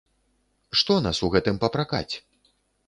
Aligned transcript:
Што 0.81 0.97
нас 1.09 1.21
у 1.29 1.31
гэтым 1.37 1.61
папракаць? 1.67 2.11